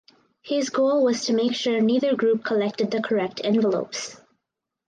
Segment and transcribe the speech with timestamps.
[0.41, 4.17] His goal was to make sure neither group collected the correct envelopes.